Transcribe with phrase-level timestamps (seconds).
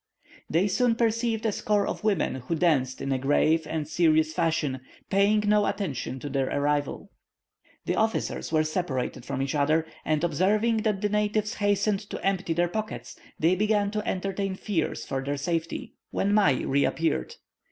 [0.49, 4.81] They soon perceived a score of women, who danced in a grave and serious fashion,
[5.11, 7.11] paying no attention to their arrival.
[7.85, 12.53] The officers were separated from each other, and observing that the natives hastened to empty
[12.53, 17.35] their pockets, they began to entertain fears for their safety, when Mai reappeared.